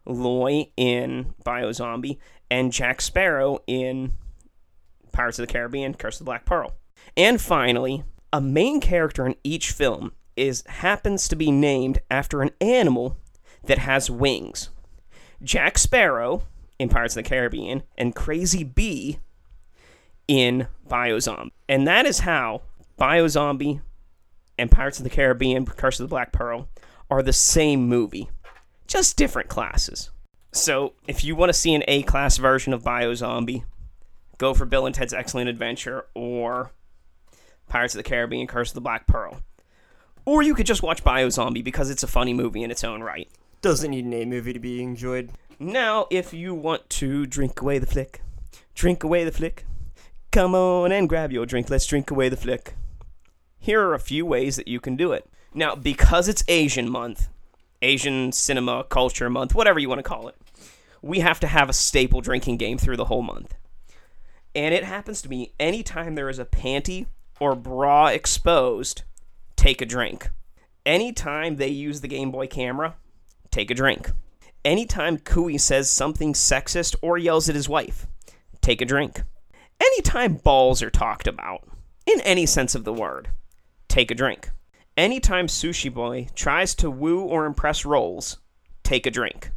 Loy 0.07 0.71
in 0.79 1.35
Biozombie 1.45 2.17
and 2.51 2.73
Jack 2.73 3.03
Sparrow 3.03 3.59
in 3.67 4.13
Pirates 5.13 5.39
of 5.39 5.47
the 5.47 5.53
Caribbean 5.53 5.93
Curse 5.93 6.17
of 6.17 6.21
the 6.21 6.25
Black 6.25 6.47
Pearl. 6.47 6.75
And 7.19 7.39
finally, 7.39 8.03
a 8.33 8.41
main 8.41 8.81
character 8.81 9.27
in 9.27 9.35
each 9.45 9.73
film 9.73 10.13
is 10.37 10.65
happens 10.67 11.29
to 11.29 11.37
be 11.37 11.51
named 11.51 12.01
after 12.11 12.41
an 12.41 12.53
animal 12.63 13.19
that 13.65 13.79
has 13.79 14.11
wings. 14.11 14.71
Jack 15.43 15.77
Sparrow 15.77 16.45
in 16.79 16.89
Pirates 16.89 17.17
of 17.17 17.25
the 17.25 17.29
Caribbean 17.29 17.83
and 17.97 18.15
Crazy 18.15 18.65
Bee 18.65 19.19
in 20.27 20.69
Biozombie. 20.89 21.53
And 21.69 21.87
that 21.87 22.07
is 22.07 22.21
how 22.21 22.63
Biozombie 22.99 23.81
and 24.59 24.71
Pirates 24.71 24.99
of 24.99 25.05
the 25.05 25.11
Caribbean 25.11 25.65
Curse 25.65 26.01
of 26.01 26.05
the 26.05 26.11
Black 26.11 26.33
Pearl 26.33 26.69
are 27.11 27.23
the 27.23 27.33
same 27.33 27.89
movie, 27.89 28.29
just 28.87 29.17
different 29.17 29.49
classes. 29.49 30.11
So, 30.53 30.95
if 31.07 31.25
you 31.25 31.37
want 31.37 31.51
to 31.51 31.55
see 31.55 31.75
an 31.75 31.85
A 31.89 32.03
class 32.03 32.39
version 32.39 32.73
of 32.73 32.83
Biozombie, 32.83 33.65
go 34.39 34.55
for 34.55 34.65
Bill 34.65 34.87
and 34.87 34.95
Ted's 34.95 35.13
Excellent 35.13 35.49
Adventure 35.49 36.07
or 36.15 36.73
Pirates 37.69 37.95
of 37.95 37.99
the 37.99 38.09
Caribbean 38.09 38.47
Curse 38.47 38.71
of 38.71 38.75
the 38.75 38.81
Black 38.81 39.07
Pearl. 39.07 39.43
Or 40.25 40.43
you 40.43 40.55
could 40.55 40.67
just 40.67 40.83
watch 40.83 41.05
Biozombie 41.05 41.65
because 41.65 41.91
it's 41.91 42.03
a 42.03 42.09
funny 42.09 42.35
movie 42.35 42.63
in 42.63 42.71
its 42.71 42.85
own 42.85 43.03
right. 43.03 43.29
Doesn't 43.61 43.91
need 43.91 44.05
an 44.05 44.13
A 44.13 44.25
movie 44.25 44.53
to 44.53 44.59
be 44.59 44.83
enjoyed. 44.83 45.31
Now, 45.61 46.07
if 46.09 46.33
you 46.33 46.55
want 46.55 46.89
to 46.91 47.27
drink 47.27 47.61
away 47.61 47.81
the 47.81 47.87
flick, 47.87 48.23
drink 48.77 49.03
away 49.03 49.25
the 49.25 49.33
flick, 49.33 49.67
come 50.31 50.55
on 50.55 50.93
and 50.93 51.09
grab 51.09 51.33
your 51.33 51.47
drink. 51.47 51.69
Let's 51.69 51.87
drink 51.87 52.13
away 52.13 52.29
the 52.29 52.37
flick. 52.37 52.77
Here 53.59 53.83
are 53.83 53.95
a 53.95 53.99
few 53.99 54.25
ways 54.25 54.55
that 54.55 54.69
you 54.69 54.79
can 54.79 54.95
do 54.95 55.11
it. 55.11 55.29
Now, 55.53 55.75
because 55.75 56.29
it's 56.29 56.45
Asian 56.47 56.89
month, 56.89 57.29
Asian 57.83 58.31
cinema 58.31 58.85
culture 58.85 59.29
month, 59.29 59.53
whatever 59.53 59.81
you 59.81 59.89
want 59.89 59.99
to 59.99 60.05
call 60.05 60.29
it, 60.29 60.37
we 61.03 61.19
have 61.21 61.41
to 61.41 61.49
have 61.49 61.69
a 61.69 61.73
staple 61.73 62.21
drinking 62.21 62.59
game 62.59 62.79
through 62.79 62.97
the 62.97 63.07
whole 63.07 63.23
month. 63.23 63.55
And 64.55 64.73
it 64.73 64.85
happens 64.85 65.21
to 65.23 65.29
be 65.29 65.55
anytime 65.59 66.15
there 66.15 66.29
is 66.29 66.39
a 66.39 66.45
panty 66.45 67.07
or 67.41 67.57
bra 67.57 68.07
exposed, 68.07 69.03
take 69.57 69.83
a 69.83 69.87
drink. 69.87 70.31
Anytime 70.87 71.57
they 71.57 71.69
use 71.69 72.01
the 72.01 72.09
Game 72.09 72.31
Boy 72.31 72.47
camera, 72.47 72.95
take 73.51 73.73
a 73.73 73.75
drink. 73.75 74.13
Anytime 74.65 75.19
Cooey 75.19 75.59
says 75.59 75.89
something 75.89 76.33
sexist 76.33 76.97
or 77.01 77.17
yells 77.17 77.49
at 77.49 77.55
his 77.55 77.69
wife, 77.69 78.07
take 78.61 78.81
a 78.81 78.85
drink. 78.85 79.23
Anytime 79.81 80.35
balls 80.35 80.83
are 80.83 80.91
talked 80.91 81.27
about, 81.27 81.67
in 82.07 82.21
any 82.23 82.45
sense 82.47 82.75
of 82.75 82.85
the 82.85 82.93
word, 82.93 83.31
take 83.89 84.11
a 84.11 84.15
drink. 84.15 84.51
Anytime 84.97 85.47
Sushi 85.47 85.93
Boy 85.93 86.27
tries 86.35 86.75
to 86.75 86.91
woo 86.91 87.21
or 87.21 87.47
impress 87.47 87.85
Rolls, 87.85 88.39
take 88.83 89.07
a 89.07 89.13
drink. 89.13 89.53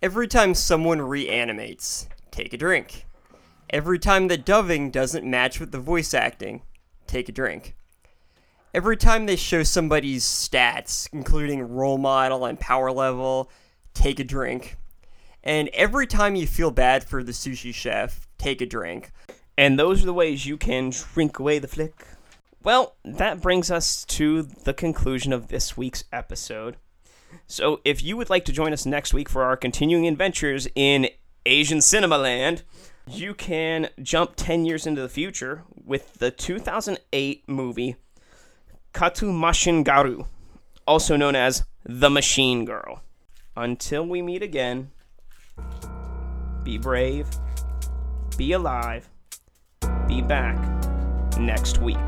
Every 0.00 0.28
time 0.28 0.54
someone 0.54 1.02
reanimates, 1.02 2.08
take 2.30 2.52
a 2.52 2.56
drink. 2.56 3.06
Every 3.68 3.98
time 3.98 4.28
the 4.28 4.38
dubbing 4.38 4.90
doesn't 4.90 5.28
match 5.28 5.58
with 5.58 5.72
the 5.72 5.80
voice 5.80 6.14
acting, 6.14 6.62
take 7.06 7.28
a 7.28 7.32
drink. 7.32 7.74
Every 8.72 8.96
time 8.96 9.26
they 9.26 9.34
show 9.34 9.64
somebody's 9.64 10.24
stats, 10.24 11.08
including 11.12 11.74
role 11.74 11.98
model 11.98 12.44
and 12.44 12.58
power 12.60 12.92
level, 12.92 13.50
take 13.94 14.20
a 14.20 14.24
drink. 14.24 14.76
And 15.42 15.68
every 15.68 16.06
time 16.06 16.36
you 16.36 16.46
feel 16.46 16.70
bad 16.70 17.04
for 17.04 17.22
the 17.22 17.32
sushi 17.32 17.72
chef, 17.72 18.28
take 18.38 18.60
a 18.60 18.66
drink. 18.66 19.10
And 19.56 19.78
those 19.78 20.02
are 20.02 20.06
the 20.06 20.14
ways 20.14 20.46
you 20.46 20.56
can 20.56 20.90
drink 20.90 21.38
away 21.38 21.58
the 21.58 21.68
flick. 21.68 22.06
Well, 22.62 22.96
that 23.04 23.40
brings 23.40 23.70
us 23.70 24.04
to 24.06 24.42
the 24.42 24.74
conclusion 24.74 25.32
of 25.32 25.48
this 25.48 25.76
week's 25.76 26.04
episode. 26.12 26.76
So, 27.46 27.80
if 27.84 28.02
you 28.02 28.16
would 28.16 28.28
like 28.28 28.44
to 28.46 28.52
join 28.52 28.72
us 28.72 28.84
next 28.84 29.14
week 29.14 29.28
for 29.28 29.44
our 29.44 29.56
continuing 29.56 30.06
adventures 30.06 30.68
in 30.74 31.08
Asian 31.46 31.80
Cinema 31.80 32.18
Land, 32.18 32.64
you 33.06 33.34
can 33.34 33.88
jump 34.02 34.32
10 34.36 34.64
years 34.64 34.86
into 34.86 35.00
the 35.00 35.08
future 35.08 35.62
with 35.84 36.14
the 36.14 36.30
2008 36.30 37.48
movie 37.48 37.96
Katu 38.92 39.32
Mashin 39.32 39.84
Garu, 39.84 40.26
also 40.86 41.16
known 41.16 41.34
as 41.34 41.64
The 41.84 42.10
Machine 42.10 42.64
Girl. 42.64 43.02
Until 43.56 44.06
we 44.06 44.22
meet 44.22 44.42
again, 44.42 44.90
be 46.62 46.78
brave, 46.78 47.26
be 48.36 48.52
alive, 48.52 49.08
be 50.06 50.22
back 50.22 50.56
next 51.38 51.78
week. 51.78 51.98